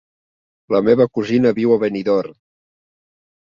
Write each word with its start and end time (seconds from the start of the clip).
La 0.75 0.79
meva 0.87 1.07
cosina 1.17 1.51
viu 1.59 1.75
a 1.75 1.77
Benidorm. 1.85 2.33